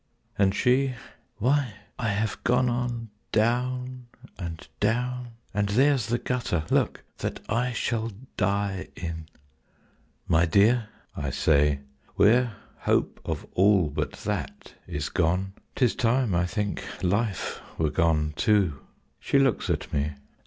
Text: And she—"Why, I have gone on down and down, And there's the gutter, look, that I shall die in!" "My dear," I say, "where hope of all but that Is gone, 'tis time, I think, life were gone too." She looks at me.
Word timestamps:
And 0.35 0.55
she—"Why, 0.55 1.75
I 1.99 2.07
have 2.07 2.43
gone 2.43 2.69
on 2.69 3.11
down 3.31 4.07
and 4.39 4.67
down, 4.79 5.33
And 5.53 5.69
there's 5.69 6.07
the 6.07 6.17
gutter, 6.17 6.63
look, 6.71 7.03
that 7.19 7.39
I 7.47 7.71
shall 7.71 8.11
die 8.35 8.87
in!" 8.95 9.27
"My 10.27 10.47
dear," 10.47 10.87
I 11.15 11.29
say, 11.29 11.81
"where 12.15 12.53
hope 12.79 13.19
of 13.23 13.45
all 13.53 13.91
but 13.91 14.13
that 14.23 14.73
Is 14.87 15.09
gone, 15.09 15.53
'tis 15.75 15.93
time, 15.93 16.33
I 16.33 16.47
think, 16.47 16.83
life 17.03 17.61
were 17.77 17.91
gone 17.91 18.33
too." 18.35 18.79
She 19.19 19.37
looks 19.37 19.69
at 19.69 19.93
me. 19.93 20.13